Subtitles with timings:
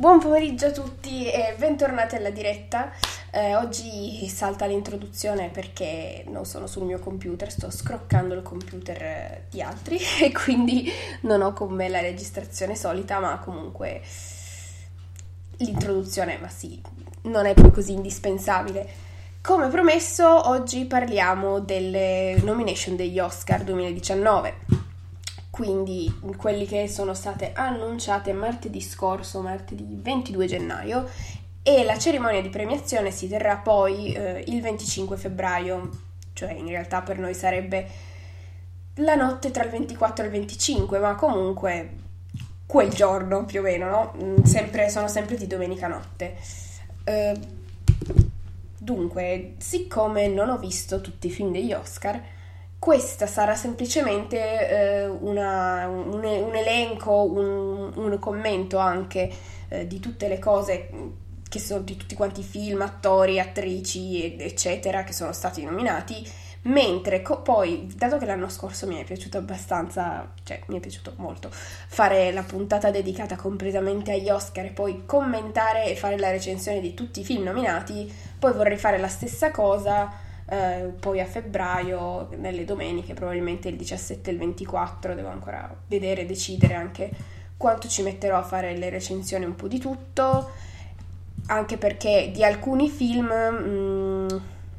[0.00, 2.90] Buon pomeriggio a tutti e bentornati alla diretta.
[3.30, 9.44] Eh, oggi salta l'introduzione perché non sono sul mio computer, sto scroccando il computer eh,
[9.50, 10.90] di altri e quindi
[11.24, 14.00] non ho con me la registrazione solita, ma comunque
[15.58, 16.80] l'introduzione, ma sì,
[17.24, 18.88] non è poi così indispensabile.
[19.42, 24.79] Come promesso, oggi parliamo delle nomination degli Oscar 2019
[25.60, 31.06] quindi quelli che sono state annunciate martedì scorso, martedì 22 gennaio,
[31.62, 35.90] e la cerimonia di premiazione si terrà poi eh, il 25 febbraio,
[36.32, 37.86] cioè in realtà per noi sarebbe
[38.94, 41.90] la notte tra il 24 e il 25, ma comunque
[42.64, 44.14] quel giorno più o meno, no?
[44.16, 46.36] Mm, sempre, sono sempre di domenica notte.
[47.04, 47.38] Eh,
[48.78, 52.18] dunque, siccome non ho visto tutti i film degli Oscar,
[52.80, 59.30] questa sarà semplicemente eh, una, un, un, elenco, un, un commento anche
[59.68, 60.88] eh, di tutte le cose
[61.46, 66.26] che sono di tutti quanti i film, attori, attrici, eccetera, che sono stati nominati.
[66.62, 71.12] Mentre co- poi, dato che l'anno scorso mi è piaciuto abbastanza, cioè mi è piaciuto
[71.16, 76.80] molto, fare la puntata dedicata completamente agli Oscar e poi commentare e fare la recensione
[76.80, 82.28] di tutti i film nominati, poi vorrei fare la stessa cosa eh, poi a febbraio,
[82.36, 87.10] nelle domeniche, probabilmente il 17 e il 24, devo ancora vedere decidere anche
[87.56, 90.50] quanto ci metterò a fare le recensioni un po' di tutto,
[91.46, 93.26] anche perché di alcuni film...
[93.26, 94.28] Mh, mm,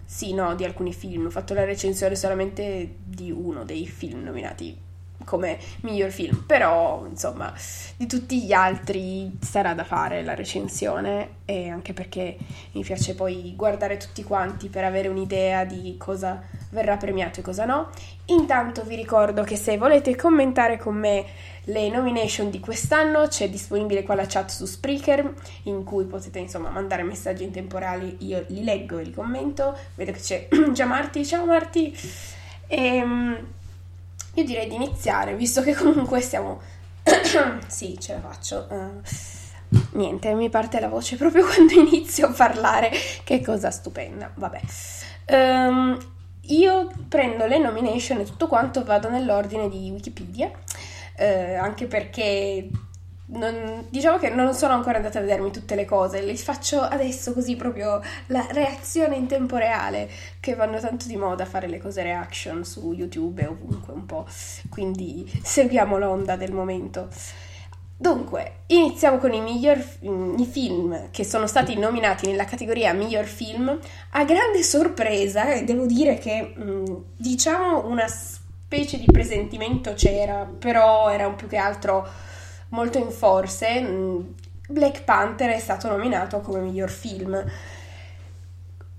[0.04, 4.78] sì, no, di alcuni film, ho fatto la recensione solamente di uno dei film nominati
[5.24, 7.54] come miglior film, però insomma
[7.98, 12.38] di tutti gli altri sarà da fare la recensione e anche perché
[12.74, 16.42] mi piace poi guardare tutti quanti per avere un'idea di cosa
[16.72, 17.90] verrà premiato e cosa no.
[18.26, 21.26] Intanto vi ricordo che se volete commentare con me
[21.66, 26.70] le nomination di quest'anno c'è disponibile qua la chat su Spreaker in cui potete insomma
[26.70, 29.78] mandare messaggi in temporali, io li leggo e li commento.
[29.96, 31.96] Vedo che c'è già Marti, ciao Marti!
[32.68, 33.38] Ehm,
[34.34, 36.62] io direi di iniziare, visto che comunque siamo...
[37.68, 38.68] sì, ce la faccio.
[38.70, 39.02] Uh,
[39.98, 42.92] niente, mi parte la voce proprio quando inizio a parlare.
[43.24, 44.32] Che cosa stupenda.
[44.34, 44.62] Vabbè.
[45.28, 45.98] Um,
[46.46, 52.70] io prendo le nomination e tutto quanto vado nell'ordine di Wikipedia, uh, anche perché
[53.32, 57.34] non, diciamo che non sono ancora andata a vedermi tutte le cose, le faccio adesso
[57.34, 60.10] così proprio la reazione in tempo reale,
[60.40, 64.26] che vanno tanto di moda fare le cose reaction su YouTube e ovunque un po',
[64.70, 67.10] quindi seguiamo l'onda del momento.
[68.02, 73.78] Dunque, iniziamo con i miglior i film che sono stati nominati nella categoria miglior film.
[74.14, 76.56] A grande sorpresa, e devo dire che
[77.16, 82.08] diciamo una specie di presentimento c'era, però era un più che altro
[82.72, 84.20] molto in forze, mm,
[84.68, 87.34] Black Panther è stato nominato come miglior film.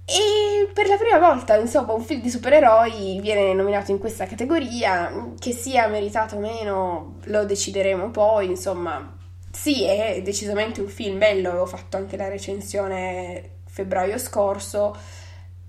[0.05, 5.33] E per la prima volta, insomma, un film di supereroi viene nominato in questa categoria,
[5.39, 9.17] che sia meritato o meno lo decideremo poi, insomma.
[9.51, 14.97] Sì, è decisamente un film bello, avevo fatto anche la recensione febbraio scorso,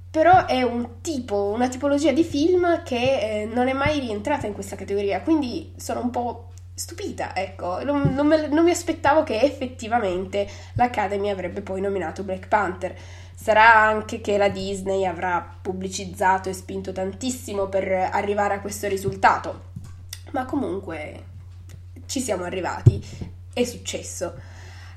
[0.09, 4.53] però è un tipo, una tipologia di film che eh, non è mai rientrata in
[4.53, 9.39] questa categoria, quindi sono un po' stupita, ecco, non, non, me, non, mi aspettavo che
[9.41, 12.95] effettivamente l'Academy avrebbe poi nominato Black Panther.
[13.35, 19.71] Sarà anche che la Disney avrà pubblicizzato e spinto tantissimo per arrivare a questo risultato,
[20.31, 21.25] ma comunque
[22.05, 23.03] ci siamo arrivati,
[23.53, 24.51] è successo.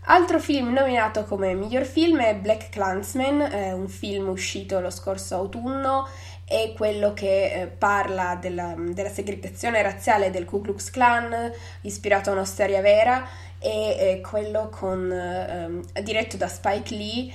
[0.09, 5.35] Altro film nominato come miglior film è Black Clansman, eh, un film uscito lo scorso
[5.35, 6.07] autunno
[6.47, 12.35] è quello che eh, parla della, della, segregazione razziale del Ku Klux Klan, ispirato a
[12.35, 13.27] una storia vera,
[13.59, 17.33] e è quello con, eh, diretto da Spike Lee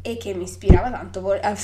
[0.00, 1.32] e che mi ispirava tanto.
[1.32, 1.54] A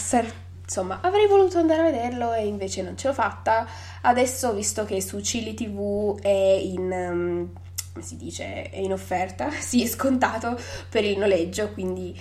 [0.62, 3.66] insomma, avrei voluto andare a vederlo e invece non ce l'ho fatta.
[4.02, 6.90] Adesso, visto che su Chili TV è in...
[6.92, 7.52] Um,
[7.92, 10.58] come si dice, è in offerta, sì, è scontato
[10.90, 12.18] per il noleggio, quindi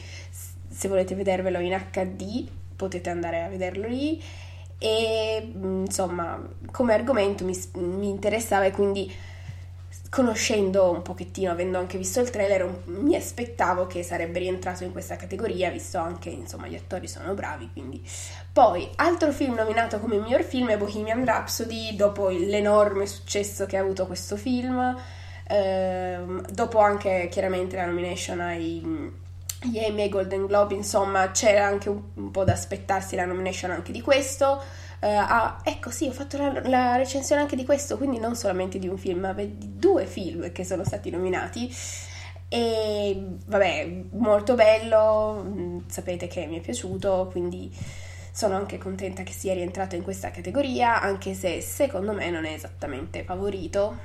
[0.70, 4.22] se volete vedervelo in HD potete andare a vederlo lì
[4.84, 6.42] e mm, insomma
[6.72, 9.14] come argomento mi, mi interessava e quindi
[10.10, 15.16] conoscendo un pochettino, avendo anche visto il trailer, mi aspettavo che sarebbe rientrato in questa
[15.16, 18.04] categoria, visto anche, insomma, gli attori sono bravi, quindi...
[18.52, 23.82] Poi, altro film nominato come miglior film è Bohemian Rhapsody, dopo l'enorme successo che ha
[23.82, 24.98] avuto questo film,
[25.48, 29.20] ehm, dopo anche chiaramente la nomination ai
[29.64, 33.72] gli Emmy e Golden Globe, insomma, c'era anche un, un, po' da aspettarsi la nomination
[33.72, 34.62] anche di questo.
[35.00, 38.80] Uh, ah, ecco, sì, ho fatto la, la, recensione anche di questo, quindi non solamente
[38.80, 41.74] di un film, ma di due film che sono stati nominati.
[42.48, 47.72] E vabbè, molto bello, mm, sapete che mi è piaciuto, quindi
[48.32, 52.54] sono anche contenta che sia rientrato in questa categoria, anche se secondo me non è
[52.54, 53.98] esattamente favorito,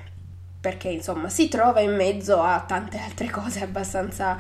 [0.61, 4.37] perché insomma si trova in mezzo a tante altre cose abbastanza,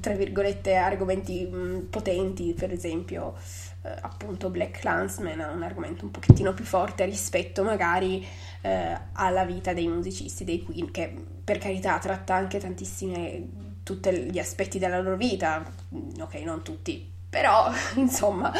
[0.00, 3.34] tra virgolette, argomenti mm, potenti, per esempio
[3.82, 8.24] eh, appunto Black Clansman è un argomento un pochettino più forte rispetto magari
[8.60, 11.12] eh, alla vita dei musicisti dei Queen, che
[11.42, 15.64] per carità tratta anche tantissimi tutti gli aspetti della loro vita,
[16.20, 18.52] ok, non tutti, però insomma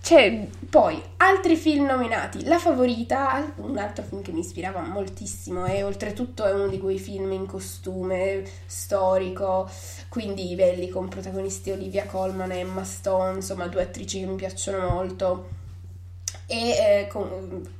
[0.00, 2.44] c'è poi altri film nominati.
[2.44, 6.98] La favorita, un altro film che mi ispirava moltissimo e oltretutto è uno di quei
[6.98, 9.68] film in costume storico,
[10.08, 14.88] quindi belli con protagonisti Olivia Colman e Emma Stone, insomma due attrici che mi piacciono
[14.88, 15.48] molto.
[16.46, 17.78] E eh, con,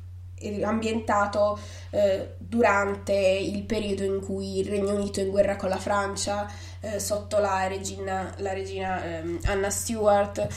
[0.62, 1.58] ambientato
[1.90, 6.50] eh, durante il periodo in cui il Regno Unito è in guerra con la Francia,
[6.80, 10.48] eh, sotto la regina, la regina ehm, Anna Stewart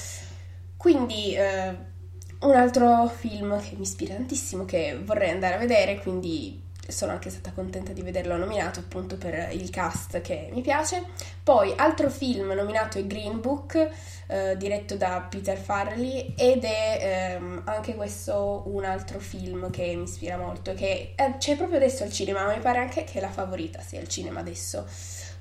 [0.84, 1.74] quindi eh,
[2.42, 7.30] un altro film che mi ispira tantissimo, che vorrei andare a vedere, quindi sono anche
[7.30, 11.06] stata contenta di vederlo nominato appunto per il cast che mi piace.
[11.42, 13.92] Poi altro film nominato è Green Book,
[14.28, 20.04] eh, diretto da Peter Farley ed è ehm, anche questo un altro film che mi
[20.04, 23.30] ispira molto, che eh, c'è proprio adesso al cinema, ma mi pare anche che la
[23.30, 24.86] favorita sia al cinema adesso.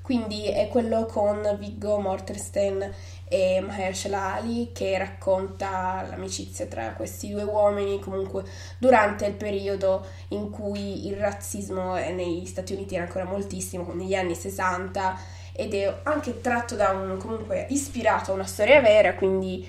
[0.02, 2.92] Quindi è quello con Viggo Mortensen
[3.32, 8.44] e Mahershala Ali che racconta l'amicizia tra questi due uomini comunque
[8.76, 14.34] durante il periodo in cui il razzismo negli Stati Uniti era ancora moltissimo, negli anni
[14.34, 15.18] 60
[15.54, 19.66] ed è anche tratto da un comunque ispirato a una storia vera, quindi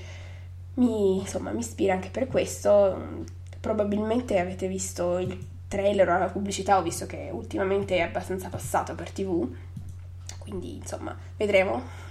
[0.75, 3.23] mi, insomma, mi ispira anche per questo.
[3.61, 5.37] Probabilmente avete visto il
[5.69, 9.49] trailer o la pubblicità, ho visto che ultimamente è abbastanza passato per TV,
[10.39, 12.02] quindi insomma vedremo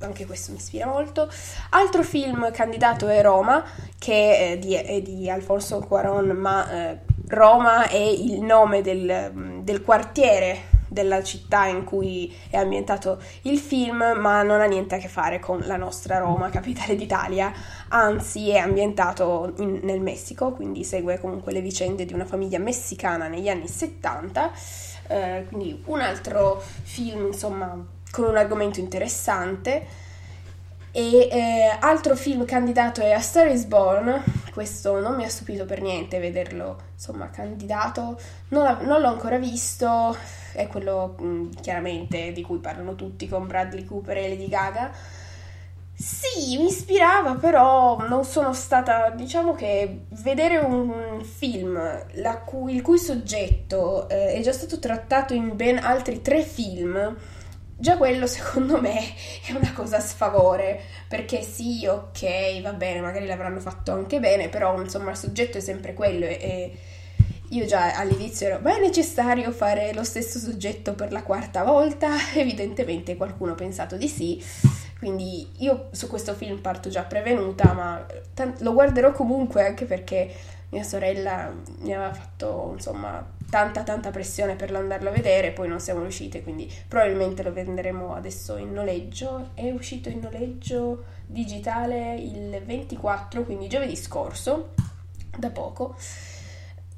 [0.00, 1.28] anche questo mi ispira molto.
[1.70, 3.64] Altro film candidato è Roma,
[3.98, 9.82] che è di, è di Alfonso Cuaron, ma eh, Roma è il nome del, del
[9.82, 15.08] quartiere della città in cui è ambientato il film, ma non ha niente a che
[15.08, 17.52] fare con la nostra Roma, capitale d'Italia,
[17.88, 23.28] anzi è ambientato in, nel Messico, quindi segue comunque le vicende di una famiglia messicana
[23.28, 24.52] negli anni 70,
[25.08, 30.04] eh, quindi un altro film, insomma, con un argomento interessante.
[30.92, 35.66] E eh, altro film candidato è A Star is Born, questo non mi ha stupito
[35.66, 38.18] per niente vederlo, insomma, candidato,
[38.48, 40.16] non, non l'ho ancora visto,
[40.54, 44.90] è quello mh, mm, chiaramente di cui parlano tutti con Bradley Cooper e Lady Gaga.
[45.98, 51.78] Sì, mi ispirava, però non sono stata, diciamo che vedere un film
[52.44, 57.16] cui, il cui soggetto eh, è già stato trattato in ben altri tre film,
[57.78, 58.98] Già quello secondo me
[59.46, 64.48] è una cosa a sfavore, perché sì, ok, va bene, magari l'avranno fatto anche bene,
[64.48, 66.72] però insomma il soggetto è sempre quello e,
[67.50, 72.12] io già all'inizio ero, ma è necessario fare lo stesso soggetto per la quarta volta?
[72.34, 74.42] Evidentemente qualcuno ha pensato di sì,
[74.98, 80.34] quindi io su questo film parto già prevenuta, ma t- lo guarderò comunque anche perché
[80.70, 85.80] mia sorella mi aveva fatto insomma tanta tanta pressione per andarlo a vedere, poi non
[85.80, 89.50] siamo riuscite, quindi probabilmente lo venderemo adesso in noleggio.
[89.54, 94.74] È uscito in noleggio digitale il 24, quindi giovedì scorso,
[95.36, 95.96] da poco.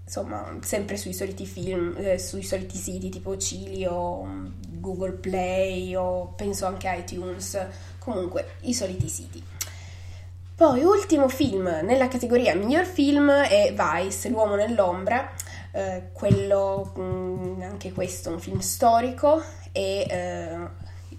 [0.05, 4.27] Insomma, sempre sui soliti film, eh, sui soliti siti tipo Cili o
[4.67, 7.59] Google Play o penso anche iTunes,
[7.99, 9.45] comunque i soliti siti.
[10.55, 15.31] Poi, ultimo film nella categoria miglior film è Vice, L'uomo nell'ombra,
[15.79, 20.59] eh, quello, mh, mm, anche questo, un film storico e eh,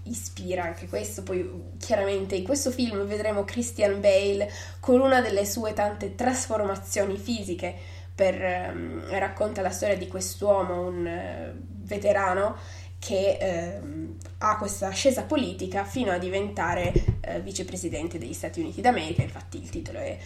[0.04, 1.22] ispira anche questo.
[1.22, 4.50] Poi chiaramente in questo film vedremo Christian Bale
[4.80, 7.74] con una delle sue tante trasformazioni fisiche
[8.14, 8.34] per
[8.74, 12.56] um, racconta la storia di quest'uomo, un uh, veterano
[12.98, 19.22] che uh, ha questa ascesa politica fino a diventare uh, vicepresidente degli Stati Uniti d'America.
[19.22, 20.18] Infatti il titolo è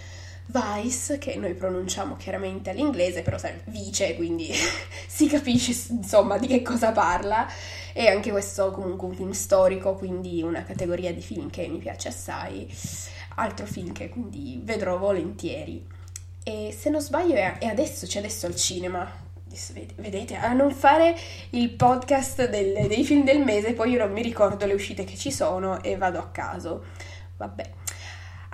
[0.46, 4.52] Vice, che noi pronunciamo chiaramente all'inglese, però sai, vice, quindi
[5.08, 7.48] si capisce insomma di che cosa parla.
[7.92, 12.08] E anche questo comunque un film storico, quindi una categoria di film che mi piace
[12.08, 12.68] assai.
[13.36, 15.86] Altro film che quindi vedrò volentieri.
[16.42, 19.22] E se non sbaglio è adesso, c'è adesso al cinema.
[19.96, 21.16] Vedete, a non fare
[21.50, 25.16] il podcast del, dei film del mese, poi io non mi ricordo le uscite che
[25.16, 26.84] ci sono e vado a caso.
[27.36, 27.83] Vabbè.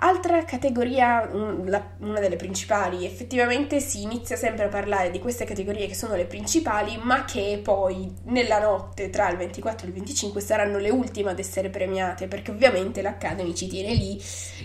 [0.03, 5.93] Altra categoria, una delle principali, effettivamente si inizia sempre a parlare di queste categorie che
[5.93, 10.79] sono le principali, ma che poi nella notte tra il 24 e il 25 saranno
[10.79, 14.19] le ultime ad essere premiate, perché ovviamente l'Academy ci tiene lì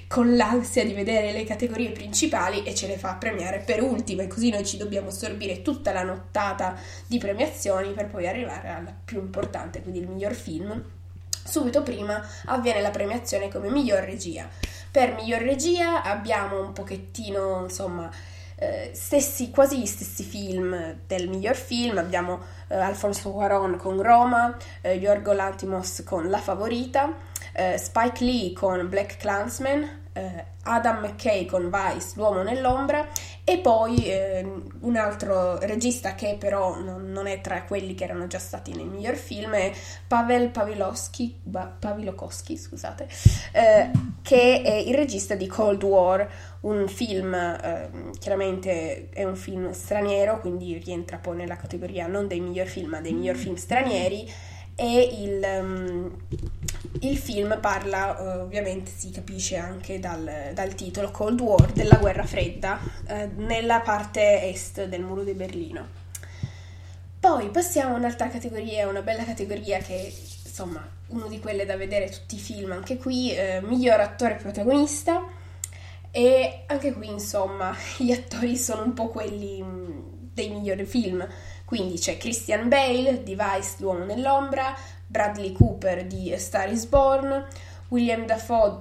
[0.09, 4.49] con l'ansia di vedere le categorie principali e ce le fa premiare per ultime, così
[4.49, 9.83] noi ci dobbiamo assorbire tutta la nottata di premiazioni per poi arrivare alla più importante,
[9.83, 10.83] quindi il miglior film.
[11.47, 14.49] Subito prima avviene la premiazione come miglior regia.
[14.97, 18.11] Per miglior regia abbiamo un pochettino, insomma,
[18.55, 21.99] eh, stessi, quasi gli stessi film del miglior film.
[21.99, 27.13] Abbiamo eh, Alfonso Cuaron con Roma, eh, Yorgo Lantimos con La Favorita,
[27.53, 33.07] eh, Spike Lee con Black Clansman, eh, Adam McKay con Vice, L'uomo nell'ombra
[33.45, 34.45] e poi eh,
[34.81, 38.87] un altro regista che però non, non, è tra quelli che erano già stati nel
[38.87, 39.71] miglior film è
[40.09, 41.43] Pavel Pavilowski,
[41.79, 43.07] Pavilokowski, scusate,
[43.53, 43.91] eh,
[44.23, 46.29] che è il regista di Cold War,
[46.63, 52.41] un film, eh, chiaramente è un film straniero, quindi rientra poi nella categoria non dei
[52.41, 54.29] miglior film ma dei miglior film stranieri
[54.77, 56.17] e il, um,
[57.01, 62.25] il film parla, uh, ovviamente si capisce anche dal, dal, titolo, Cold War, della guerra
[62.25, 62.79] fredda,
[63.09, 66.05] uh, nella parte est del muro di Berlino.
[67.19, 70.13] Poi passiamo a un'altra categoria, una bella categoria che
[70.45, 75.25] insomma uno di quelle da vedere tutti i film, anche qui eh, miglior attore protagonista.
[76.11, 80.01] E anche qui insomma gli attori sono un po' quelli mm,
[80.33, 81.27] dei migliori film
[81.67, 84.73] quindi c'è Christian Bale di Vice, L'uomo nell'ombra,
[85.05, 87.45] Bradley Cooper di Star is Born,
[87.89, 88.81] William Dafoe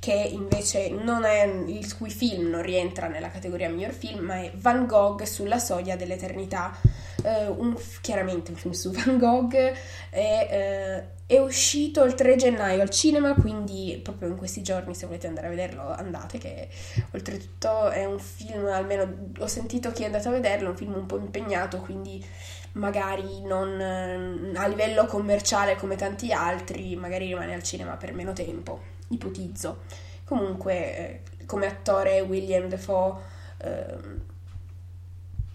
[0.00, 4.50] che invece non è il cui film non rientra nella categoria miglior film, ma è
[4.54, 6.76] Van Gogh sulla soglia dell'eternità.
[7.22, 12.80] Uh, un, chiaramente un film su Van Gogh e uh, è uscito il 3 gennaio
[12.80, 16.68] al cinema, quindi proprio in questi giorni se volete andare a vederlo andate, che
[17.12, 20.94] oltretutto è un film, almeno ho sentito chi è andato a vederlo, è un film
[20.94, 22.24] un po' impegnato, quindi
[22.72, 28.80] magari non a livello commerciale come tanti altri, magari rimane al cinema per meno tempo,
[29.08, 29.82] ipotizzo.
[30.24, 33.14] Comunque eh, come attore William Defoe
[33.58, 33.98] eh,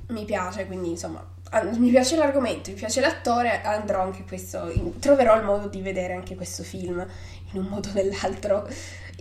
[0.08, 5.38] mi piace, quindi insomma Ah, mi piace l'argomento, mi piace l'attore, andrò anche questo, troverò
[5.38, 7.06] il modo di vedere anche questo film
[7.52, 8.68] in un modo o nell'altro,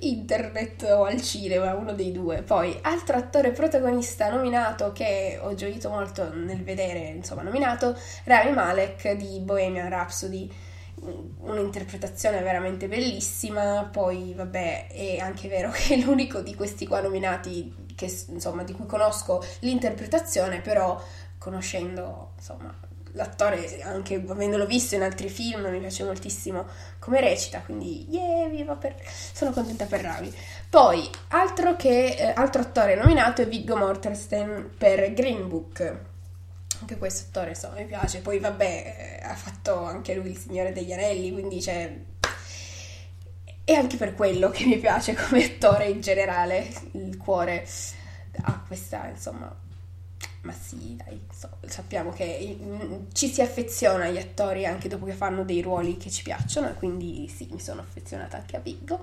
[0.00, 2.42] internet o al cinema, uno dei due.
[2.42, 9.12] Poi, altro attore protagonista nominato che ho gioito molto nel vedere, insomma, nominato, Rami Malek
[9.12, 10.50] di Bohemian Rhapsody
[11.40, 13.88] un'interpretazione veramente bellissima.
[13.90, 18.72] Poi, vabbè, è anche vero che è l'unico di questi qua nominati che, insomma, di
[18.72, 21.00] cui conosco l'interpretazione, però
[21.38, 22.74] conoscendo insomma
[23.14, 26.66] l'attore, anche avendolo visto in altri film, mi piace moltissimo
[26.98, 28.94] come recita, quindi yeah, viva per...
[29.32, 30.32] sono contenta per Ravi.
[30.68, 36.00] Poi, altro, che, eh, altro attore nominato è Viggo Mortensen per Green Book.
[36.80, 38.20] Anche questo attore, insomma, mi piace.
[38.20, 41.96] Poi, vabbè, eh, ha fatto anche lui il Signore degli Anelli, quindi c'è...
[43.66, 47.66] E anche per quello che mi piace come attore in generale, il cuore
[48.42, 49.54] ha questa, insomma,
[50.44, 55.12] ma sì, dai, so, sappiamo che mm, ci si affeziona agli attori anche dopo che
[55.12, 59.00] fanno dei ruoli che ci piacciono, quindi sì, mi sono affezionata anche a Viggo.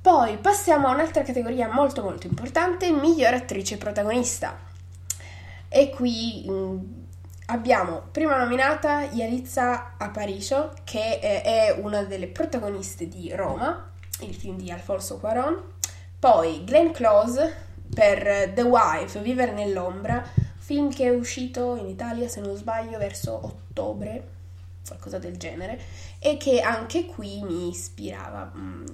[0.00, 4.58] Poi passiamo a un'altra categoria molto molto importante, miglior attrice protagonista.
[5.68, 6.78] E qui mh, mm,
[7.46, 14.56] abbiamo prima nominata Yalitza Aparicio, che è, è una delle protagoniste di Roma, il film
[14.56, 15.60] di Alfonso Cuaron.
[16.20, 20.24] Poi Glenn Close, per The Wife, Vivere nell'ombra,
[20.58, 24.28] film che è uscito in Italia, se non sbaglio, verso ottobre,
[24.86, 25.78] qualcosa del genere,
[26.18, 28.52] e che anche qui mi ispirava.
[28.56, 28.84] Mm,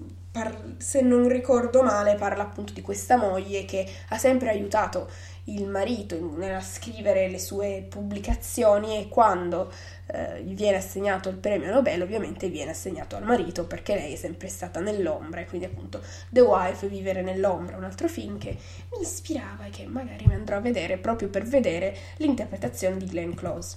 [0.79, 5.09] se non ricordo male, parla appunto di questa moglie che ha sempre aiutato
[5.49, 9.71] il marito nel scrivere le sue pubblicazioni e quando
[10.07, 14.49] eh, viene assegnato il premio Nobel ovviamente viene assegnato al marito perché lei è sempre
[14.49, 18.57] stata nell'ombra e quindi appunto The Wife, Vivere nell'ombra, un altro film che
[18.93, 23.33] mi ispirava e che magari mi andrò a vedere proprio per vedere l'interpretazione di Glenn
[23.33, 23.77] Close.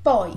[0.00, 0.36] Poi,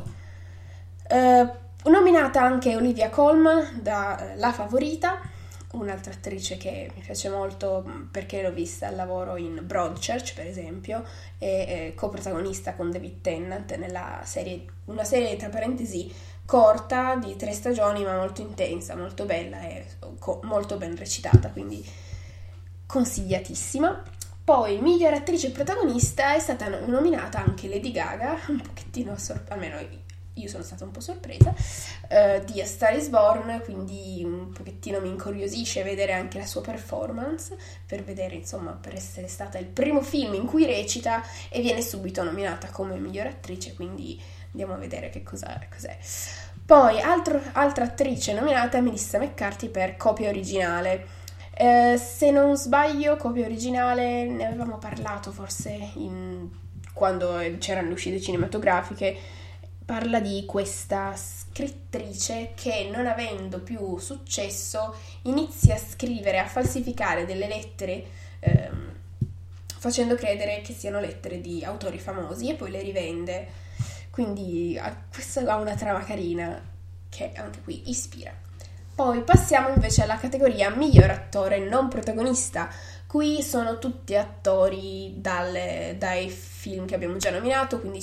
[1.07, 1.49] eh,
[1.85, 5.33] nominata anche Olivia Colman da eh, La Favorita,
[5.75, 10.47] un'altra attrice che mi piace molto mm, perché l'ho vista al lavoro in Broadchurch, per
[10.47, 11.03] esempio,
[11.37, 16.11] e coprotagonista con David Tennant nella serie, una serie tra parentesi
[16.45, 19.85] corta di tre stagioni ma molto intensa, molto bella e
[20.19, 21.83] co- molto ben recitata, quindi
[22.85, 24.03] consigliatissima.
[24.43, 29.79] Poi, miglior attrice protagonista è stata nominata anche Lady Gaga, un pochettino sorpresa, almeno
[30.35, 34.99] io sono stata un po' sorpresa, uh, di A Star is Born, quindi un pochettino
[34.99, 40.01] mi incuriosisce vedere anche la sua performance, per vedere, insomma, per essere stata il primo
[40.01, 45.09] film in cui recita e viene subito nominata come miglior attrice, quindi andiamo a vedere
[45.09, 45.97] che cosa, cos'è.
[46.65, 51.23] Poi, altro, altra attrice nominata è Melissa McCarthy per copia originale.
[51.53, 56.49] Eh, se non sbaglio, copia originale, ne avevamo parlato forse in,
[56.91, 59.15] quando c'erano le uscite cinematografiche,
[59.85, 67.47] parla di questa scrittrice che non avendo più successo inizia a scrivere, a falsificare delle
[67.47, 68.05] lettere
[68.39, 68.93] ehm,
[69.77, 73.47] facendo credere che siano lettere di autori famosi e poi le rivende.
[74.09, 74.79] Quindi
[75.13, 76.59] questa ha una trama carina
[77.09, 78.33] che anche qui ispira.
[78.95, 82.69] Poi passiamo invece alla categoria miglior attore non protagonista.
[83.07, 87.99] Qui sono tutti attori dalle, dai film che abbiamo già nominato, quindi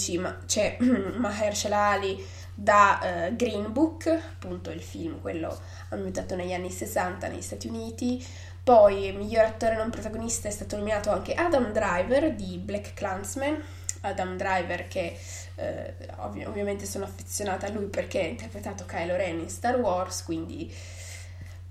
[0.47, 5.59] c'è Mahershala Ali da uh, Green Book, appunto il film, quello
[5.91, 8.25] ambientato negli anni 60 negli Stati Uniti.
[8.63, 13.61] Poi miglior attore non protagonista è stato nominato anche Adam Driver di Black Clansman.
[14.03, 15.19] Adam Driver che
[15.57, 20.23] eh, ovvi- ovviamente sono affezionata a lui perché ha interpretato Kylo Ren in Star Wars,
[20.23, 20.73] quindi...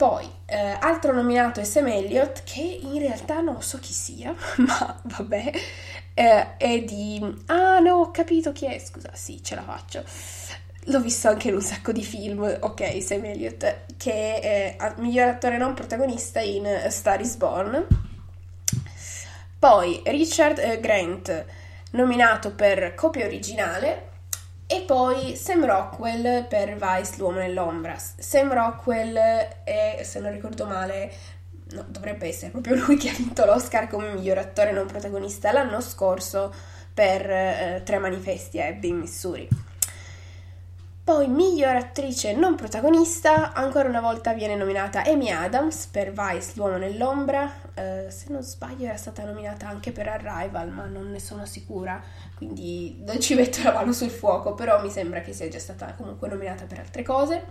[0.02, 5.00] Poi, eh, altro nominato è Sam Elliott, che in realtà non so chi sia, ma
[5.04, 5.52] vabbè,
[6.16, 7.22] eh, è di...
[7.46, 10.04] Ah no, ho capito chi è, scusa, sì, ce la faccio.
[10.86, 15.60] L'ho visto anche in un sacco di film, ok, Sam Elliott, che è miglior attore
[15.60, 17.86] non protagonista in Star is Born.
[19.60, 21.46] Poi Richard eh, Grant,
[21.92, 24.11] nominato per copia originale,
[24.72, 27.98] e poi Sam Rockwell per Vice, l'uomo nell'ombra.
[27.98, 31.12] Sam Rockwell è, se non ricordo male,
[31.72, 35.82] no, dovrebbe essere proprio lui che ha vinto l'Oscar come miglior attore non protagonista l'anno
[35.82, 36.54] scorso
[36.94, 39.50] per eh, Tre manifesti a Ebbing, Missouri.
[41.04, 46.78] Poi miglior attrice non protagonista, ancora una volta viene nominata Amy Adams per Vice, l'uomo
[46.78, 47.52] nell'ombra.
[47.76, 52.02] Uh, se non sbaglio era stata nominata anche per Arrival, ma non ne sono sicura,
[52.42, 55.94] quindi non ci metto la mano sul fuoco, però mi sembra che sia già stata
[55.94, 57.46] comunque nominata per altre cose.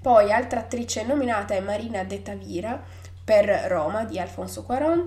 [0.00, 2.82] Poi altra attrice nominata è Marina De Tavira
[3.22, 5.06] per Roma di Alfonso Cuaron.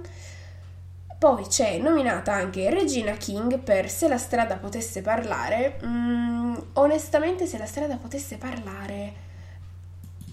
[1.17, 5.80] Poi c'è nominata anche Regina King per Se la strada potesse parlare.
[5.84, 9.13] Mm, onestamente, se la strada potesse parlare,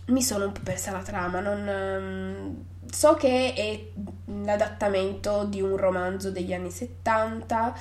[0.08, 1.40] mi sono un po' persa la trama.
[1.40, 3.86] Non, um, so che è
[4.26, 7.74] l'adattamento di un romanzo degli anni 70,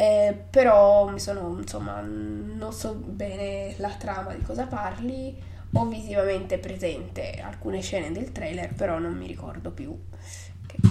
[0.00, 5.48] eh, però mi sono, insomma, non so bene la trama di cosa parli.
[5.74, 9.94] Ho visivamente presente alcune scene del trailer, però non mi ricordo più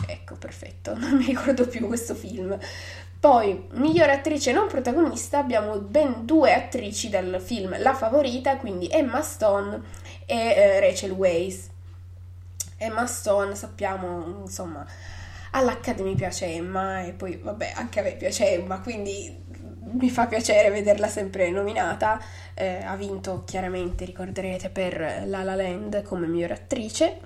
[0.06, 2.56] ecco, perfetto, non mi ricordo più questo film.
[3.20, 9.22] Poi, migliore attrice non protagonista, abbiamo ben due attrici dal film La Favorita, quindi Emma
[9.22, 9.82] Stone
[10.28, 11.68] e eh, Rachel Weisz.
[12.78, 14.86] Emma Stone, sappiamo, insomma,
[15.52, 19.48] all'Academy piace Emma e poi, vabbè, anche a me piace Emma, quindi
[19.92, 22.22] mi fa piacere vederla sempre nominata.
[22.54, 27.20] Eh, ha vinto, chiaramente, ricorderete, per La La Land come migliore attrice.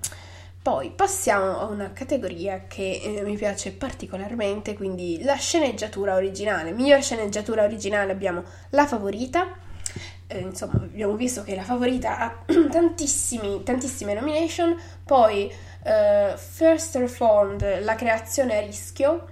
[0.61, 6.71] Poi passiamo a una categoria che eh, mi piace particolarmente, quindi la sceneggiatura originale.
[6.71, 9.57] Miglior sceneggiatura originale abbiamo La Favorita.
[10.27, 14.73] Eh, insomma, abbiamo visto che La Favorita ha tantissime nomination.
[15.03, 15.51] Poi
[15.83, 19.27] eh, First Reformed, La creazione a rischio.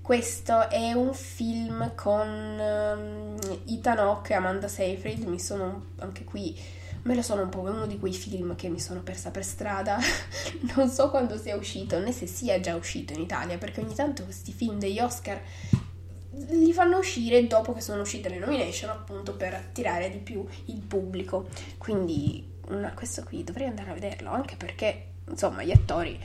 [0.00, 3.36] Questo è un film con um,
[3.66, 5.24] Ethan Hawke e Amanda Seyfried.
[5.24, 8.80] Mi sono anche qui me lo sono un po' uno di quei film che mi
[8.80, 9.98] sono persa per strada.
[10.76, 14.24] non so quando sia uscito, né se sia già uscito in Italia, perché ogni tanto
[14.24, 15.40] questi film degli Oscar
[16.30, 20.80] li fanno uscire dopo che sono uscite le nomination, appunto per attirare di più il
[20.80, 21.48] pubblico.
[21.78, 26.18] Quindi una, questo qui dovrei andare a vederlo, anche perché, insomma, gli attori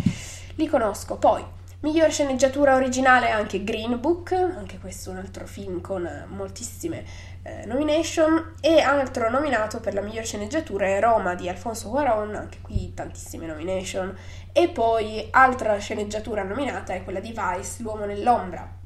[0.56, 1.18] li conosco.
[1.18, 1.44] Poi,
[1.82, 7.06] miglior sceneggiatura originale anche Green Book, anche questo è un altro film con moltissime
[7.44, 12.60] eh, nomination e altro nominato per la miglior sceneggiatura è Roma di Alfonso Cuarón, anche
[12.62, 14.16] qui tantissime nomination
[14.52, 18.78] e poi altra sceneggiatura nominata è quella di Vice, L'uomo nell'ombra.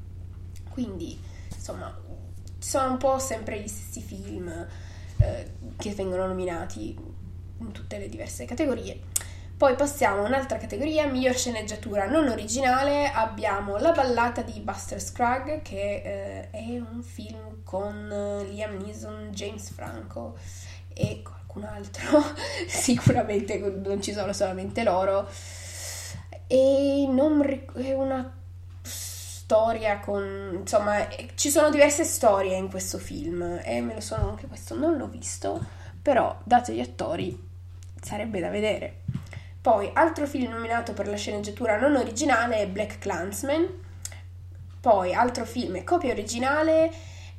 [0.69, 1.19] Quindi,
[1.53, 1.95] insomma,
[2.59, 4.47] sono un po' sempre gli stessi film
[5.17, 6.97] eh, che vengono nominati
[7.59, 8.99] in tutte le diverse categorie.
[9.63, 15.61] Poi passiamo a un'altra categoria, miglior sceneggiatura non originale, abbiamo La ballata di Buster Scruggs,
[15.63, 20.35] che eh, è un film con eh, Liam Neeson, James Franco
[20.93, 22.21] e qualcun altro,
[22.67, 25.29] sicuramente non ci sono solamente loro,
[26.45, 28.35] e non ric- è una
[28.81, 30.57] storia con...
[30.59, 34.97] insomma, ci sono diverse storie in questo film e me lo sono anche questo, non
[34.97, 35.57] l'ho visto,
[36.01, 37.51] però dato gli attori
[38.01, 39.02] sarebbe da vedere.
[39.63, 43.65] Poi, altro film nominato per la sceneggiatura non originale è Black Clansman,
[44.81, 46.91] poi altro film è copia originale.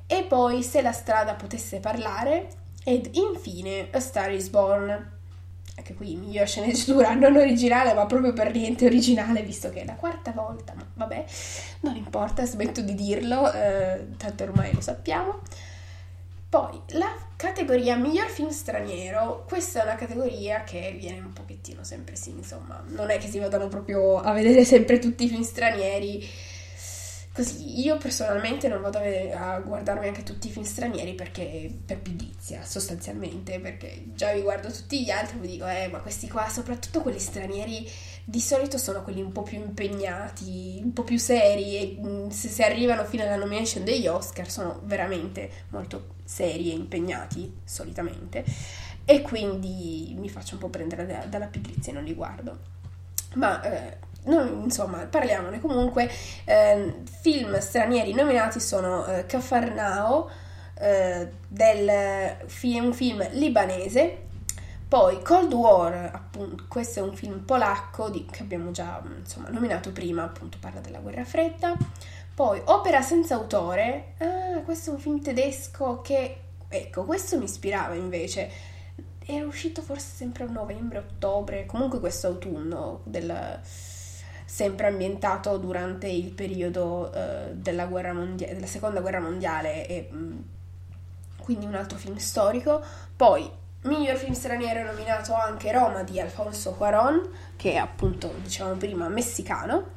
[0.07, 2.49] E poi Se la strada potesse parlare.
[2.83, 5.13] Ed infine A Star is Born.
[5.77, 9.97] Anche qui miglior sceneggiatura non originale, ma proprio per niente originale, visto che è la
[9.97, 11.25] quarta volta, ma vabbè,
[11.81, 15.41] non importa, smetto di dirlo, eh, tanto ormai lo sappiamo.
[16.55, 22.15] Poi la categoria miglior film straniero, questa è una categoria che viene un pochettino sempre
[22.15, 26.25] sì, insomma, non è che si vadano proprio a vedere sempre tutti i film stranieri.
[27.33, 32.63] Così io personalmente non vado a, guardarmi anche tutti i film stranieri perché per pigrizia,
[32.65, 36.49] sostanzialmente, perché già vi guardo tutti gli altri e vi dico, eh, ma questi qua,
[36.49, 37.91] soprattutto quelli stranieri,
[38.25, 42.49] di solito sono quelli un po' più impegnati, un po' più seri e mm, se,
[42.49, 48.45] se arrivano fino alla nomination degli Oscar sono veramente molto seri e impegnati, solitamente,
[49.05, 52.73] e quindi mi faccio un po' prendere da, dalla pigrizia e non li guardo.
[53.35, 56.11] Ma eh, No, insomma, parliamone comunque.
[56.45, 60.31] Eh, film stranieri nominati sono eh, Cafarnao,
[60.79, 64.24] eh, del film, un film libanese,
[64.89, 69.91] poi Cold War, appunto, questo è un film polacco di, che abbiamo già insomma, nominato
[69.93, 71.75] prima, appunto parla della guerra fredda.
[72.35, 77.95] Poi Opera senza autore, ah, questo è un film tedesco che, ecco, questo mi ispirava
[77.95, 78.73] invece.
[79.27, 83.61] Era uscito forse sempre a novembre, ottobre, comunque questo autunno del
[84.45, 90.45] sempre ambientato durante il periodo uh, della, mondia- della, seconda guerra mondiale e mh,
[91.39, 92.81] quindi un altro film storico.
[93.17, 93.51] Poi,
[93.85, 99.93] miglior film straniero nominato anche Roma di Alfonso Cuaron, che è appunto, diciamo prima, messicano.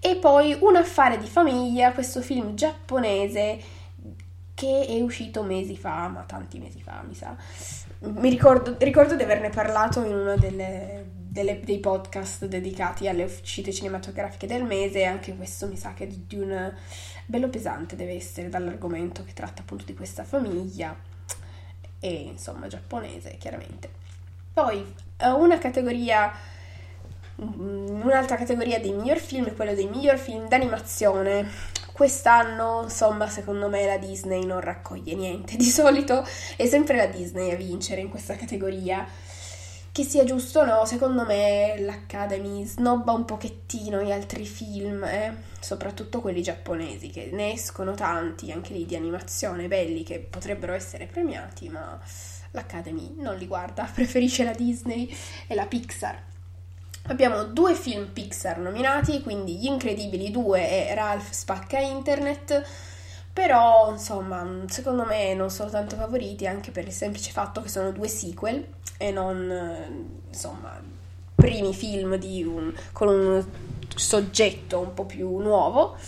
[0.00, 3.58] E poi Un affare di famiglia, questo film giapponese
[4.54, 7.36] che è uscito mesi fa, ma tanti mesi fa, mi sa.
[7.98, 13.70] Mi ricordo, ricordo di averne parlato in una delle delle, dei podcast dedicati alle uscite
[13.70, 16.72] cinematografiche del mese, anche questo mi sa che di, di un
[17.26, 20.96] bello pesante deve essere dall'argomento che tratta appunto di questa famiglia
[22.00, 23.90] e insomma giapponese chiaramente.
[24.52, 26.32] Poi eh, una categoria
[27.40, 31.74] mm, un'altra categoria dei miglior film è quella dei miglior film d'animazione.
[31.92, 35.56] Quest'anno, insomma, secondo me la Disney non raccoglie niente.
[35.56, 39.06] Di solito è sempre la Disney a vincere in questa categoria.
[39.96, 45.34] Che sia giusto o no, secondo me l'Academy snobba un pochettino gli altri film, eh?
[45.58, 51.06] soprattutto quelli giapponesi, che ne escono tanti, anche lì di animazione, belli, che potrebbero essere
[51.06, 51.98] premiati, ma
[52.50, 55.10] l'Academy non li guarda, preferisce la Disney
[55.46, 56.22] e la Pixar.
[57.04, 62.62] Abbiamo due film Pixar nominati, quindi Gli Incredibili 2 e Ralph Spacca Internet,
[63.36, 67.90] però insomma secondo me non sono tanto favoriti anche per il semplice fatto che sono
[67.90, 70.80] due sequel e non, eh, insomma,
[71.34, 73.44] primi film un, con un
[73.94, 75.98] soggetto un po' più nuovo.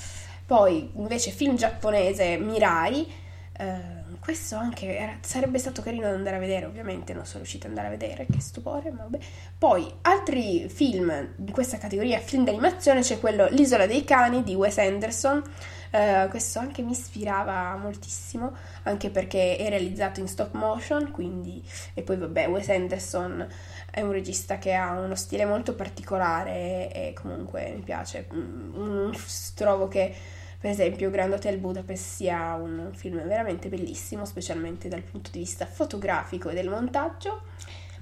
[0.47, 3.13] Poi invece film giapponese Mirai,
[3.59, 3.81] eh,
[4.29, 7.71] questo anche era, sarebbe stato carino da andare a vedere, ovviamente non sono riuscita ad
[7.71, 9.19] andare a vedere, che stupore, vabbè.
[9.57, 14.77] Poi altri film di questa categoria, film d'animazione, c'è quello L'isola dei cani di Wes
[14.77, 15.43] Anderson,
[15.91, 21.65] Uh, questo anche mi ispirava moltissimo, anche perché è realizzato in stop motion, quindi...
[21.95, 23.49] E poi vabbè, Wes Anderson
[23.91, 28.29] è un regista che ha uno stile molto particolare e, comunque mi piace.
[28.35, 29.13] Mm,
[29.55, 30.15] trovo che
[30.59, 35.67] per esempio Grand Hotel Budapest sia un film veramente bellissimo, specialmente dal punto di vista
[35.67, 37.43] fotografico e del montaggio.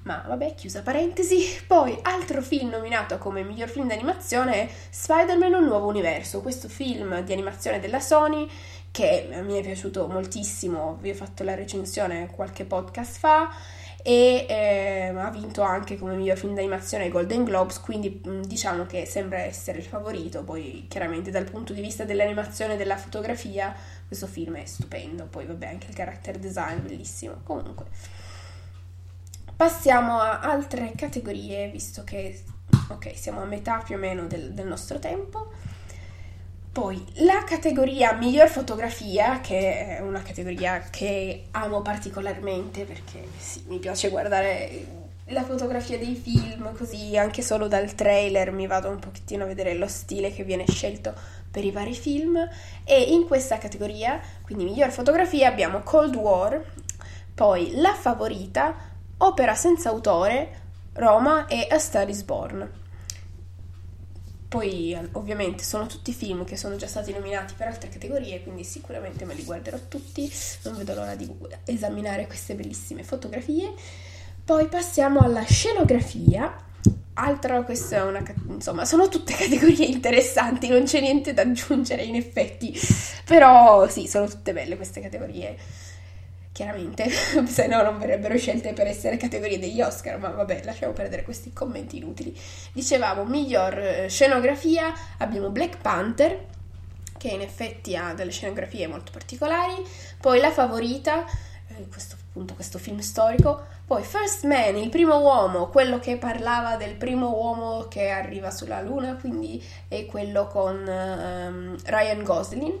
[0.03, 1.63] Ma vabbè, chiusa parentesi.
[1.67, 7.21] Poi, altro film nominato come miglior film d'animazione è Spider-Man Un nuovo universo, questo film
[7.21, 8.49] di animazione della Sony
[8.89, 13.53] che mi è piaciuto moltissimo, vi ho fatto la recensione qualche podcast fa
[14.07, 19.05] e eh, ha vinto anche come miglior film d'animazione ai Golden Globes, quindi diciamo che
[19.05, 23.75] sembra essere il favorito, poi chiaramente dal punto di vista dell'animazione e della fotografia
[24.07, 27.87] questo film è stupendo, poi vabbè anche il character design bellissimo, comunque.
[29.57, 32.41] Passiamo a altre categorie, visto che
[32.87, 35.51] ok, siamo a metà più o meno del, del nostro tempo.
[36.77, 43.79] Poi la categoria miglior fotografia, che è una categoria che amo particolarmente perché sì, mi
[43.79, 44.85] piace guardare
[45.29, 49.73] la fotografia dei film, così anche solo dal trailer mi vado un pochettino a vedere
[49.73, 51.15] lo stile che viene scelto
[51.49, 52.47] per i vari film.
[52.83, 56.63] E in questa categoria, quindi miglior fotografia, abbiamo Cold War,
[57.33, 58.75] poi La Favorita,
[59.17, 60.61] Opera senza autore,
[60.93, 62.85] Roma e A Star is Born.
[64.47, 69.25] Poi ovviamente sono tutti film che sono già stati nominati per altre categorie, quindi sicuramente
[69.25, 70.31] me li guarderò tutti,
[70.63, 71.29] non vedo l'ora di
[71.65, 73.73] esaminare queste bellissime fotografie.
[74.45, 76.63] Poi passiamo alla scenografia.
[77.15, 78.23] Altro, questa è una.
[78.47, 82.73] insomma, sono tutte categorie interessanti, non c'è niente da aggiungere in effetti.
[83.25, 85.57] Però sì, sono tutte belle queste categorie
[86.57, 87.07] chiaramente,
[87.45, 91.53] se no non verrebbero scelte per essere categorie degli Oscar, ma vabbè, lasciamo perdere questi
[91.53, 92.35] commenti inutili.
[92.73, 96.45] Dicevamo, miglior eh, scenografia, abbiamo Black Panther,
[97.15, 99.75] che in effetti ha delle scenografie molto particolari,
[100.19, 101.25] poi La Favorita,
[101.67, 106.75] eh, questo, appunto questo film storico, poi First Man, il primo uomo, quello che parlava
[106.75, 112.79] del primo uomo che arriva sulla Luna, quindi è quello con um, Ryan Gosling,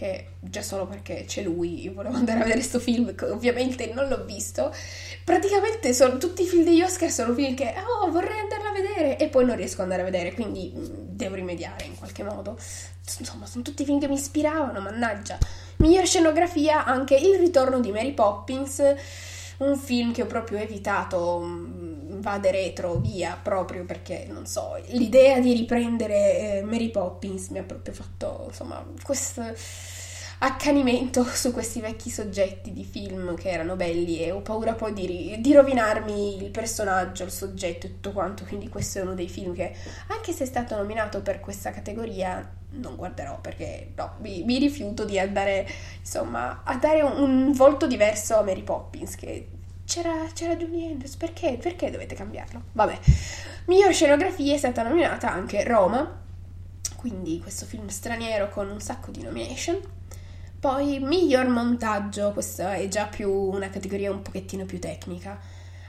[0.00, 4.08] che già solo perché c'è lui, io volevo andare a vedere questo film, ovviamente non
[4.08, 4.74] l'ho visto.
[5.24, 9.18] Praticamente sono, tutti i film degli Oscar sono film che, oh, vorrei andarla a vedere
[9.18, 12.58] e poi non riesco ad andare a vedere, quindi mm, devo rimediare in qualche modo.
[13.18, 15.36] Insomma, sono tutti film che mi ispiravano, mannaggia.
[15.76, 18.82] Miglior scenografia, anche Il ritorno di Mary Poppins,
[19.58, 25.40] un film che ho proprio evitato mm, vade retro, via, proprio perché, non so, l'idea
[25.40, 29.42] di riprendere eh, Mary Poppins mi ha proprio fatto, insomma, questo
[30.42, 35.36] accanimento su questi vecchi soggetti di film che erano belli e ho paura poi di,
[35.38, 39.54] di, rovinarmi il personaggio, il soggetto e tutto quanto, quindi questo è uno dei film
[39.54, 39.74] che
[40.06, 45.04] anche se è stato nominato per questa categoria non guarderò perché no, mi, mi rifiuto
[45.04, 49.48] di andare insomma a dare un, un, volto diverso a Mary Poppins che
[49.84, 51.58] c'era, c'era Julie Andrews, perché?
[51.60, 52.62] Perché dovete cambiarlo?
[52.72, 52.98] Vabbè,
[53.66, 56.18] miglior scenografia è stata nominata anche Roma,
[56.96, 59.98] quindi questo film straniero con un sacco di nomination
[60.60, 65.38] poi miglior montaggio, questa è già più una categoria un pochettino più tecnica.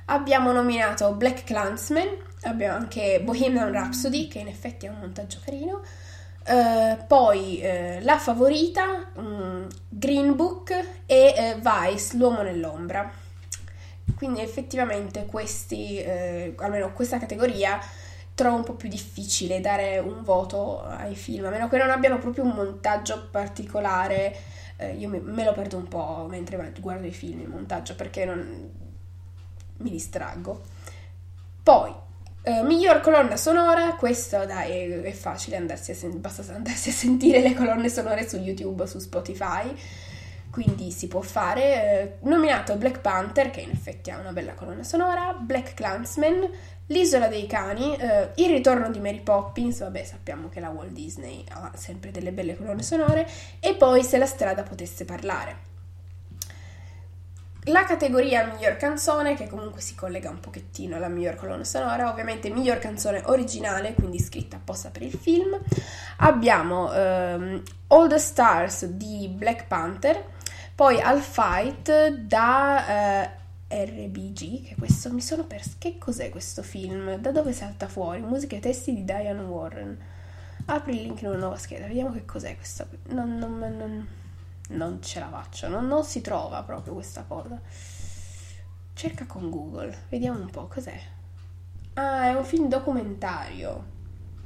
[0.05, 2.07] Abbiamo nominato Black Clansman,
[2.43, 5.81] abbiamo anche Bohemian Rhapsody, che in effetti è un montaggio carino.
[6.47, 10.73] Uh, poi uh, La Favorita, um, Green Book
[11.05, 13.11] e uh, Vice, L'uomo nell'ombra.
[14.15, 16.03] Quindi effettivamente questi,
[16.57, 17.79] almeno questa categoria,
[18.35, 22.19] trovo un po' più difficile dare un voto ai film, a meno che non abbiano
[22.19, 24.35] proprio un montaggio particolare
[24.81, 28.69] eh, io me, lo perdo un po' mentre guardo i film in montaggio perché non
[29.77, 30.61] mi distraggo.
[31.63, 31.93] Poi,
[32.43, 37.41] eh, miglior colonna sonora, questo dai è, è facile, andarsi sen- basta andarsi a sentire
[37.41, 39.75] le colonne sonore su YouTube o su Spotify
[40.51, 41.63] quindi si può fare.
[41.63, 46.47] Eh, nominato Black Panther, che in effetti ha una bella colonna sonora, Black Clansman,
[46.87, 51.43] L'isola dei cani, eh, Il ritorno di Mary Poppins, vabbè sappiamo che la Walt Disney
[51.49, 53.27] ha sempre delle belle colonne sonore,
[53.59, 55.69] e poi Se la strada potesse parlare.
[57.65, 62.49] La categoria miglior canzone, che comunque si collega un pochettino alla miglior colonna sonora, ovviamente
[62.49, 65.59] miglior canzone originale, quindi scritta apposta per il film.
[66.17, 70.25] Abbiamo ehm, All the Stars di Black Panther,
[70.73, 73.29] poi Al Fight da eh,
[73.71, 75.75] RBG, che questo mi sono perso.
[75.77, 77.15] Che cos'è questo film?
[77.15, 78.19] Da dove salta fuori?
[78.19, 79.97] Musica e testi di Diane Warren.
[80.65, 82.85] Apri il link in una nuova scheda, vediamo che cos'è questo.
[83.07, 84.07] Non, non, non,
[84.69, 87.59] non ce la faccio, non, non si trova proprio questa cosa.
[88.93, 90.99] Cerca con Google, vediamo un po' cos'è.
[91.93, 93.85] Ah, è un film documentario.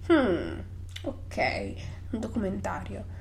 [0.08, 0.60] Hmm,
[1.02, 1.74] ok,
[2.12, 3.14] un documentario.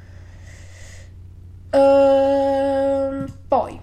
[1.70, 3.80] Uh, poi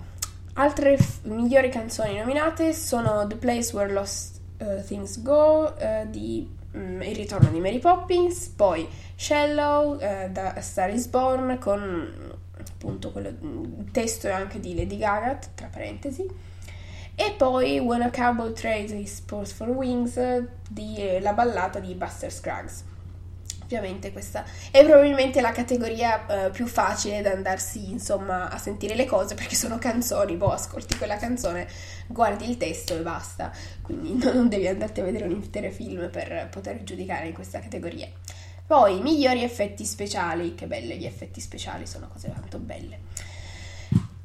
[0.62, 6.48] Altre f- migliori canzoni nominate sono The Place Where Lost uh, Things Go uh, di
[6.74, 13.12] um, Il ritorno di Mary Poppins, poi Shallow uh, da Star is Born con appunto
[13.12, 16.28] quello, il testo anche di Lady Gaga, tra parentesi,
[17.16, 20.16] e poi When a Cowboy Trades His Sports for Wings
[20.70, 22.84] di eh, La ballata di Buster Scruggs
[23.76, 29.06] ovviamente questa è probabilmente la categoria uh, più facile da andarsi insomma a sentire le
[29.06, 31.68] cose perché sono canzoni, boh, ascolti quella canzone,
[32.08, 36.48] guardi il testo e basta, quindi non devi andarti a vedere un intero film per
[36.50, 38.08] poter giudicare in questa categoria.
[38.66, 43.00] Poi, migliori effetti speciali, che belle gli effetti speciali, sono cose tanto belle.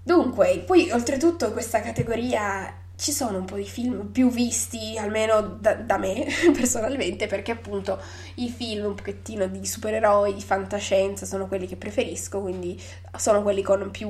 [0.00, 5.74] Dunque, poi oltretutto questa categoria ci sono un po' di film più visti, almeno da,
[5.74, 8.00] da, me personalmente, perché appunto
[8.36, 12.80] i film un pochettino di supereroi, di fantascienza, sono quelli che preferisco, quindi
[13.16, 14.08] sono quelli con, più,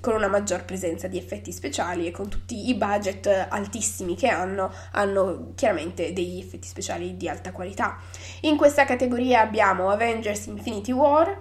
[0.00, 4.72] con una maggior presenza di effetti speciali e con tutti i budget altissimi che hanno,
[4.92, 7.98] hanno chiaramente degli effetti speciali di alta qualità.
[8.40, 11.38] In questa categoria abbiamo Avengers Infinity War,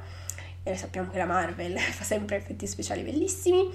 [0.63, 3.69] e sappiamo che la Marvel fa sempre effetti speciali bellissimi.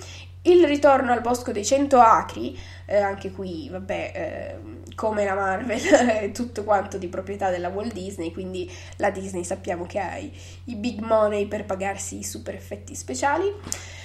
[0.46, 2.56] Il ritorno al Bosco dei Cento Acri,
[2.86, 7.92] eh, anche qui, vabbè, eh, come la Marvel, è tutto quanto di proprietà della Walt
[7.92, 10.32] Disney, quindi la Disney sappiamo che ha i,
[10.66, 13.52] i big money per pagarsi i super effetti speciali.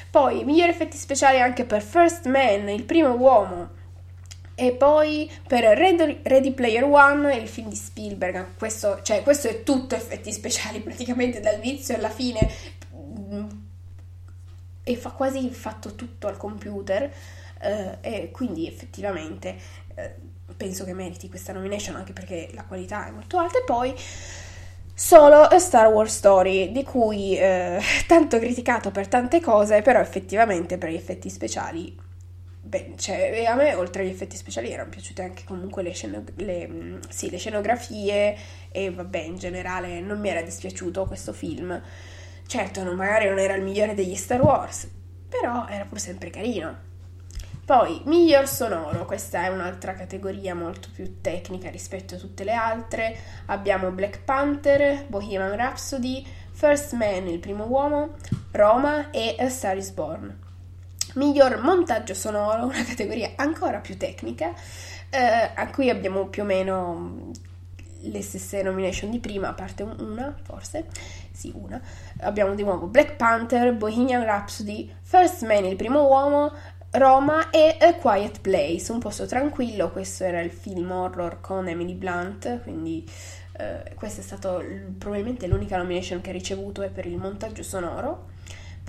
[0.10, 3.69] Poi, migliori effetti speciali anche per First Man, il primo uomo,
[4.56, 9.93] e poi per Ready Player One, il film di Spielberg, questo, cioè, questo è tutto
[9.93, 12.49] effetti speciali praticamente dall'inizio alla fine
[14.83, 17.11] e fa quasi fatto tutto al computer
[17.59, 19.55] eh, e quindi effettivamente
[19.95, 20.15] eh,
[20.57, 23.59] penso che meriti questa nomination anche perché la qualità è molto alta.
[23.59, 23.93] E poi
[24.93, 30.77] solo A Star Wars Story di cui eh, tanto criticato per tante cose però effettivamente
[30.77, 31.97] per gli effetti speciali
[32.61, 36.67] beh, cioè, a me oltre agli effetti speciali erano piaciute anche comunque le, scenog- le,
[36.67, 38.35] mm, sì, le scenografie
[38.71, 41.81] e vabbè in generale non mi era dispiaciuto questo film
[42.51, 44.85] Certo, non, magari non era il migliore degli Star Wars,
[45.29, 46.75] però era pur sempre carino.
[47.63, 53.15] Poi, miglior sonoro, questa è un'altra categoria molto più tecnica rispetto a tutte le altre.
[53.45, 58.15] Abbiamo Black Panther, Bohemian Rhapsody, First Man, il primo uomo,
[58.51, 60.37] Roma e A Star is Born.
[61.13, 64.53] Miglior montaggio sonoro, una categoria ancora più tecnica,
[65.09, 67.31] eh, a cui abbiamo più o meno
[68.01, 70.87] le stesse nomination di prima, a parte una, forse,
[71.41, 71.82] sì, una.
[72.19, 76.51] Abbiamo di nuovo Black Panther, Bohemian Rhapsody, First Man, il primo uomo,
[76.91, 81.95] Roma e A Quiet Place, un posto tranquillo, questo era il film horror con Emily
[81.95, 83.10] Blunt, quindi
[83.54, 84.60] eh, questa è stata
[84.97, 88.30] probabilmente l'unica nomination che ha ricevuto è per il montaggio sonoro.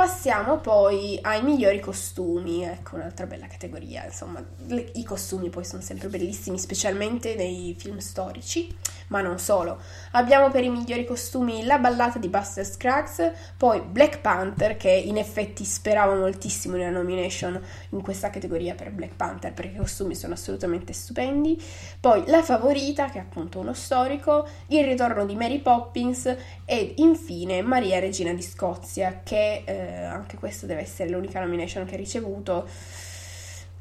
[0.03, 5.81] Passiamo poi ai migliori costumi, ecco un'altra bella categoria, insomma le, i costumi poi sono
[5.81, 8.77] sempre bellissimi, specialmente nei film storici,
[9.09, 9.81] ma non solo.
[10.13, 15.19] Abbiamo per i migliori costumi la ballata di Buster Scruggs, poi Black Panther che in
[15.19, 20.35] effetti speravo moltissimo nella nomination in questa categoria per Black Panther perché i costumi sono
[20.35, 21.63] assolutamente stupendi,
[22.01, 26.27] poi La Favorita che è appunto uno storico, Il ritorno di Mary Poppins
[26.65, 29.63] ed infine Maria Regina di Scozia che...
[29.65, 32.69] Eh, anche questa deve essere l'unica nomination che ha ricevuto.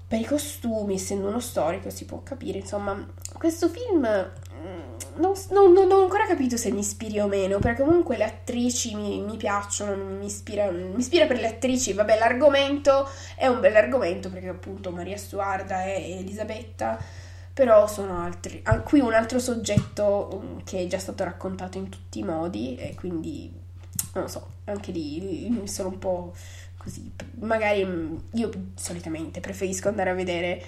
[0.08, 2.58] Per i costumi, essendo uno storico, si può capire.
[2.58, 7.60] Insomma, questo film mm, non, non, non, ho ancora capito se mi ispiri o meno,
[7.60, 11.94] perché comunque le attrici mi, mi piacciono, mi ispira, mi ispira, per le attrici.
[11.94, 16.98] Vabbè, l'argomento è un bell'argomento perché appunto Maria Stuarda e Elisabetta,
[17.54, 18.62] però sono altri.
[18.84, 22.96] Qui un altro soggetto mm, che è già stato raccontato in tutti i modi e
[22.96, 23.60] quindi
[24.14, 26.34] non lo so, anche lì sono un po'
[26.78, 27.12] così.
[27.40, 30.64] Magari mm, io solitamente preferisco andare a vedere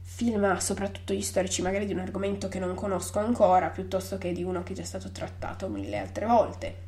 [0.00, 4.42] film, soprattutto gli storici, magari di un argomento che non conosco ancora, piuttosto che di
[4.42, 6.86] uno che è già stato trattato mille altre volte.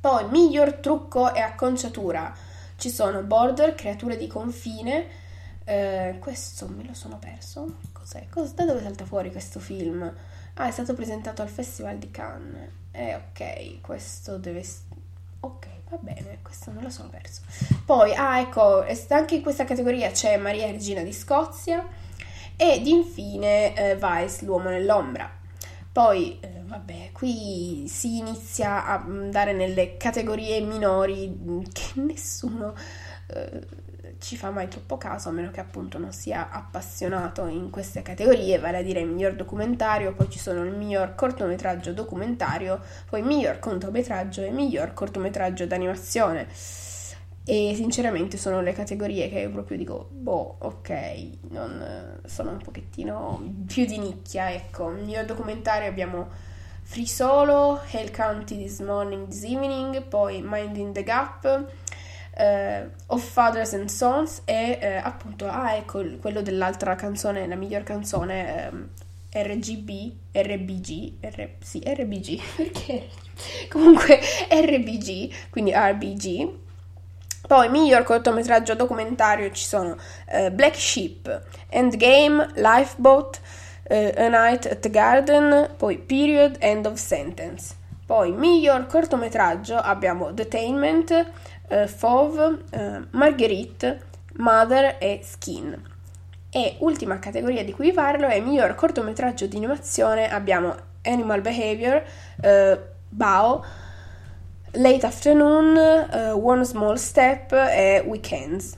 [0.00, 2.34] Poi, miglior trucco e acconciatura.
[2.76, 5.06] Ci sono Border, Creature di confine.
[5.64, 7.76] Eh, questo me lo sono perso.
[7.92, 8.26] Cos'è?
[8.28, 10.12] Cos- da dove salta fuori questo film?
[10.54, 12.70] Ah, è stato presentato al Festival di Cannes.
[12.90, 14.64] Eh, ok, questo deve
[15.44, 17.40] Ok, va bene, questo non lo sono perso.
[17.84, 21.84] Poi, ah, ecco, anche in questa categoria c'è Maria Regina di Scozia
[22.54, 25.28] ed infine eh, Vice, l'uomo nell'ombra.
[25.90, 32.74] Poi, eh, vabbè, qui si inizia a andare nelle categorie minori mm, che nessuno
[33.26, 33.66] eh,
[34.22, 38.58] ci fa mai troppo caso, a meno che appunto non sia appassionato in queste categorie,
[38.58, 42.80] vale a dire il miglior documentario, poi ci sono il miglior cortometraggio documentario,
[43.10, 46.46] poi miglior cortometraggio e miglior cortometraggio d'animazione.
[47.44, 53.84] E sinceramente sono le categorie che proprio dico, boh, ok, non, sono un pochettino più
[53.84, 54.90] di nicchia, ecco.
[54.90, 56.28] Il miglior documentario abbiamo
[56.82, 61.66] Free Solo, Hell County This Morning, This Evening, poi Mind in the Gap,
[62.42, 67.84] uh, Of Fathers and Sons e uh, appunto, ah ecco, quello dell'altra canzone, la miglior
[67.84, 68.88] canzone um,
[69.32, 73.08] RGB, RBG, R, sì, RBG, perché
[73.68, 76.60] comunque RBG, quindi RBG.
[77.46, 79.96] Poi miglior cortometraggio documentario ci sono
[80.28, 83.40] uh, Black Sheep, Endgame, Lifeboat,
[83.90, 87.80] uh, A Night at the Garden, poi Period, End of Sentence.
[88.06, 91.30] Poi miglior cortometraggio abbiamo Detainment,
[91.72, 94.00] uh, Fauve, uh, Marguerite,
[94.36, 95.90] Mother e Skin.
[96.50, 102.02] E ultima categoria di cui vi parlo è miglior cortometraggio di animazione abbiamo Animal Behavior,
[102.42, 102.78] uh,
[103.08, 103.64] Bao,
[104.72, 108.76] Late Afternoon, uh, One Small Step e Weekends.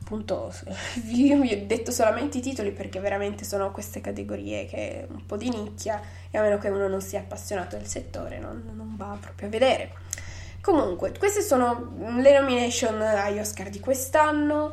[0.00, 0.52] Appunto,
[1.10, 5.24] io vi ho detto solamente i titoli perché veramente sono queste categorie che è un
[5.24, 6.00] po' di nicchia
[6.30, 9.50] e a meno che uno non sia appassionato del settore non, non va proprio a
[9.50, 9.92] vedere.
[10.64, 14.72] Comunque, queste sono le nomination agli Oscar di quest'anno.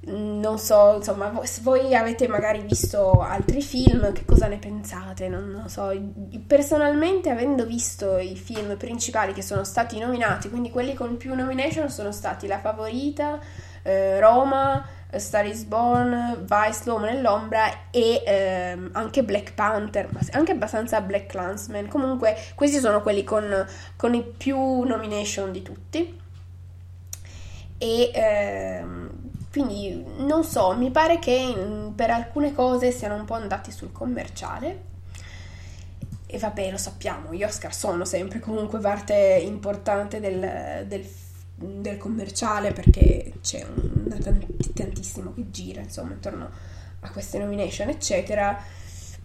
[0.00, 1.32] Non so, insomma,
[1.62, 5.28] voi avete magari visto altri film, che cosa ne pensate?
[5.28, 5.90] Non, non so.
[6.46, 11.88] Personalmente, avendo visto i film principali che sono stati nominati, quindi quelli con più nomination
[11.88, 13.40] sono stati La Favorita,
[13.84, 14.86] eh, Roma,
[15.16, 21.88] Star is Born, Vice, L'uomo nell'ombra e ehm, anche Black Panther, anche abbastanza Black Clansman.
[21.88, 26.20] Comunque, questi sono quelli con, con i più nomination di tutti.
[27.78, 29.10] E ehm,
[29.50, 31.54] quindi non so, mi pare che
[31.94, 34.84] per alcune cose siano un po' andati sul commerciale.
[36.26, 41.27] E vabbè, lo sappiamo, gli Oscar sono sempre comunque parte importante del, del film
[41.58, 44.08] del commerciale perché c'è un,
[44.74, 46.48] tantissimo che gira insomma intorno
[47.00, 48.60] a queste nomination eccetera.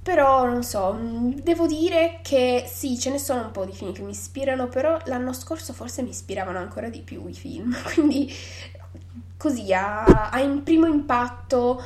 [0.01, 0.99] Però non so
[1.41, 4.99] devo dire che sì ce ne sono un po' di film che mi ispirano però
[5.05, 7.73] l'anno scorso forse mi ispiravano ancora di più i film.
[7.93, 8.31] Quindi
[9.37, 11.81] così a, a in primo impatto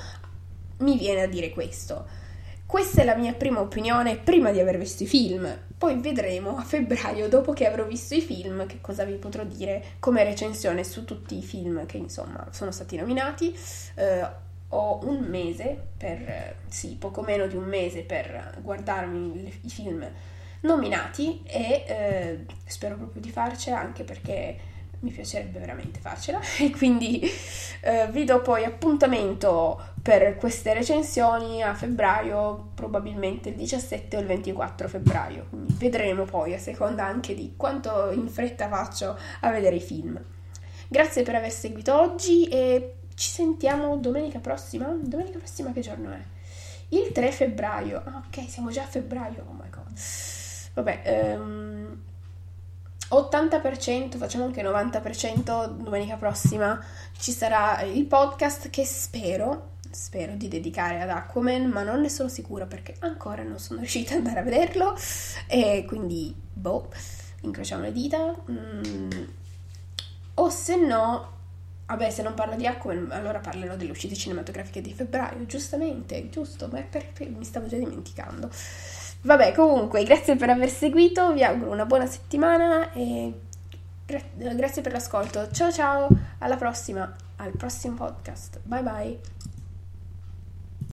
[0.77, 2.25] mi viene a dire questo
[2.67, 5.47] questa è la mia prima opinione prima di aver visto i film.
[5.77, 9.83] Poi vedremo a febbraio, dopo che avrò visto i film, che cosa vi potrò dire
[9.99, 13.57] come recensione su tutti i film che insomma sono stati nominati.
[13.95, 20.05] Eh, ho un mese per, sì, poco meno di un mese per guardarmi i film
[20.61, 24.57] nominati e eh, spero proprio di farcela anche perché
[24.99, 27.21] mi piacerebbe veramente farcela e quindi
[27.81, 34.25] eh, vi do poi appuntamento per queste recensioni a febbraio, probabilmente il 17 o il
[34.25, 39.75] 24 febbraio, quindi vedremo poi a seconda anche di quanto in fretta faccio a vedere
[39.75, 40.19] i film.
[40.87, 44.95] Grazie per aver seguito oggi e ci sentiamo domenica prossima.
[45.01, 46.19] Domenica prossima che giorno è?
[46.89, 48.01] Il 3 febbraio.
[48.05, 49.43] Ah, ok, siamo già a febbraio.
[49.49, 49.99] Oh my god.
[50.75, 51.66] Vabbè, um,
[53.09, 56.79] 80%, facciamo anche 90%, domenica prossima
[57.17, 62.27] ci sarà il podcast che spero, spero di dedicare ad Aquaman, ma non ne sono
[62.27, 64.95] sicura perché ancora non sono riuscita ad andare a vederlo
[65.47, 66.89] e quindi, boh,
[67.41, 68.35] incrociamo le dita.
[68.51, 69.23] Mm.
[70.35, 71.31] O se no,
[71.87, 76.67] vabbè, se non parlo di Aquaman, allora parlerò delle uscite cinematografiche di febbraio, giustamente, giusto,
[76.67, 78.49] ma perché mi stavo già dimenticando.
[79.21, 83.33] Vabbè, comunque, grazie per aver seguito, vi auguro una buona settimana e
[84.05, 84.21] gra-
[84.53, 85.49] grazie per l'ascolto.
[85.51, 86.07] Ciao ciao,
[86.39, 88.59] alla prossima, al prossimo podcast.
[88.63, 89.19] Bye bye.